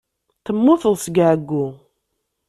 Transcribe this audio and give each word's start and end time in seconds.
Temmuteḍ 0.45 0.95
seg 0.99 1.15
ɛeyyu. 1.27 1.65